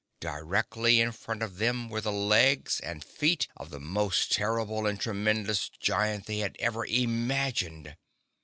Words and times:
Directly 0.19 0.99
in 0.99 1.11
front 1.11 1.43
of 1.43 1.57
them 1.57 1.87
were 1.87 2.01
the 2.01 2.11
legs 2.11 2.79
and 2.79 3.03
feet 3.03 3.47
of 3.55 3.69
the 3.69 3.79
most 3.79 4.31
terrible 4.31 4.87
and 4.87 4.99
tremendous 4.99 5.69
giant 5.69 6.25
they 6.25 6.39
had 6.39 6.55
ever 6.57 6.87
imagined. 6.87 7.95